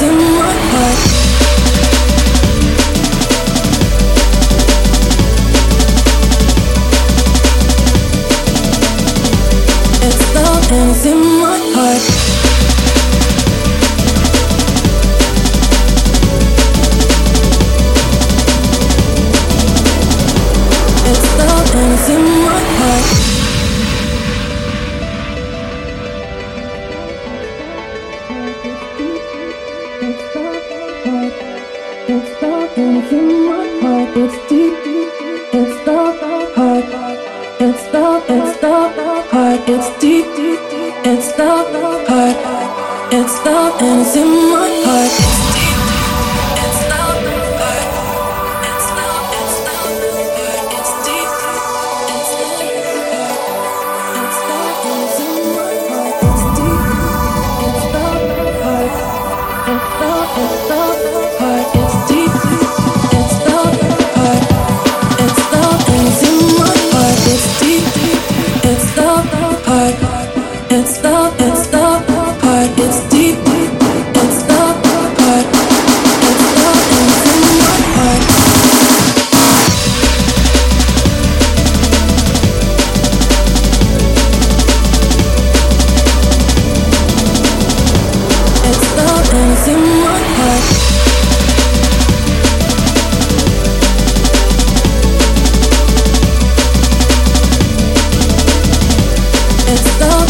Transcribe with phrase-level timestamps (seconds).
[0.00, 0.47] in my
[32.78, 34.72] And if you want it's deep,
[35.52, 35.98] it's the
[36.54, 36.84] heart,
[37.60, 38.76] it's the, it's the
[39.32, 40.26] heart, it's deep,
[41.04, 41.50] it's the
[42.08, 42.38] heart,
[43.12, 45.07] it's the, and it's in my heart.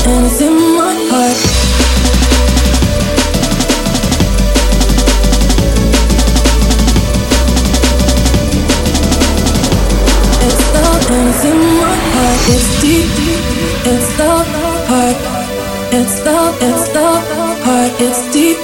[0.08, 0.58] emotions in.
[11.38, 12.40] It's in my heart.
[12.54, 13.06] It's deep,
[13.86, 14.32] it's the
[14.88, 15.16] heart.
[15.92, 17.08] It's the, it's the
[17.64, 17.92] heart.
[18.00, 18.58] It's deep,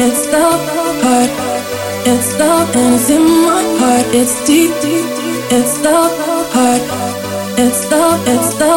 [0.00, 0.46] it's the
[1.02, 1.30] heart.
[2.06, 4.06] It's the, and it's in my heart.
[4.14, 4.72] It's deep,
[5.50, 5.98] it's the
[6.54, 6.82] heart.
[7.58, 8.74] It's the, it's the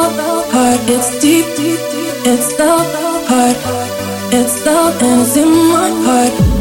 [0.52, 0.80] heart.
[0.90, 1.72] It's deep.
[2.25, 2.85] It's loud,
[3.28, 3.57] heart.
[4.34, 6.53] It's love, and it's in my heart.